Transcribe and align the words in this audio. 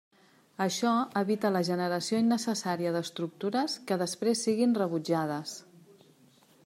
Això 0.63 0.93
evita 1.19 1.51
la 1.55 1.61
generació 1.67 2.21
innecessària 2.23 2.95
d'estructures 2.95 3.77
que 3.91 3.99
després 4.05 4.43
siguin 4.47 4.75
rebutjades. 4.83 5.55